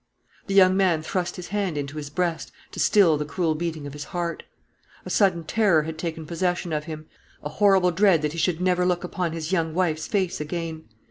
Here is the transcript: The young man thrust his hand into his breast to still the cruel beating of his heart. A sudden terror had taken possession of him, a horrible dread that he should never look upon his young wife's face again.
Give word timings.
The 0.47 0.55
young 0.55 0.75
man 0.75 1.03
thrust 1.03 1.35
his 1.35 1.49
hand 1.49 1.77
into 1.77 1.97
his 1.97 2.09
breast 2.09 2.51
to 2.71 2.79
still 2.79 3.17
the 3.19 3.23
cruel 3.23 3.53
beating 3.53 3.85
of 3.85 3.93
his 3.93 4.05
heart. 4.05 4.41
A 5.05 5.11
sudden 5.11 5.43
terror 5.43 5.83
had 5.83 5.99
taken 5.99 6.25
possession 6.25 6.73
of 6.73 6.85
him, 6.85 7.05
a 7.43 7.49
horrible 7.49 7.91
dread 7.91 8.23
that 8.23 8.31
he 8.33 8.39
should 8.39 8.61
never 8.61 8.83
look 8.83 9.03
upon 9.03 9.33
his 9.33 9.51
young 9.51 9.75
wife's 9.75 10.07
face 10.07 10.41
again. 10.41 10.85